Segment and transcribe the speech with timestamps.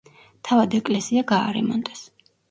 [0.47, 2.01] თავად ეკლესია გაარემონტეს.